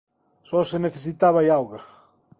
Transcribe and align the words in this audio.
Só 0.49 0.59
se 0.69 0.77
necesitaba 0.85 1.41
auga. 1.57 1.79